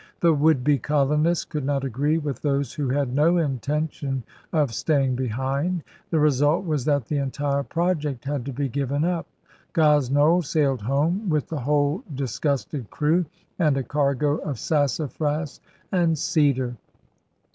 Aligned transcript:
The 0.19 0.33
would 0.33 0.63
be 0.63 0.79
colonists 0.79 1.45
could 1.45 1.63
not 1.63 1.83
agree 1.83 2.17
with 2.17 2.41
those 2.41 2.73
who 2.73 2.89
had 2.89 3.13
no 3.13 3.37
intention 3.37 4.23
of 4.51 4.73
staying 4.73 5.13
behind. 5.15 5.83
The 6.09 6.17
result 6.19 6.65
was 6.65 6.83
that 6.85 7.05
the 7.05 7.19
entire 7.19 7.61
project 7.61 8.25
had 8.25 8.43
to 8.47 8.51
be 8.51 8.67
given 8.67 9.05
up. 9.05 9.27
Gosnold 9.73 10.47
sailed 10.47 10.81
home 10.81 11.29
with 11.29 11.49
the 11.49 11.59
whole 11.59 12.03
disgusted 12.15 12.89
crew 12.89 13.25
and 13.59 13.77
a 13.77 13.83
cargo 13.83 14.37
of 14.37 14.57
sassafras 14.57 15.61
and 15.91 16.17
cedar. 16.17 16.77